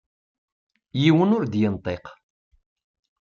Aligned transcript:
Yiwen 1.01 1.33
ur 1.37 1.43
d-yenṭiq. 1.47 2.05